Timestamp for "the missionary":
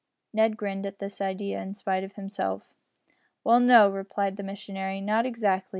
4.35-4.99